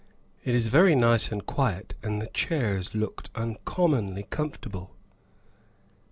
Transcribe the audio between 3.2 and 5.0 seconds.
uncommonly comfortable.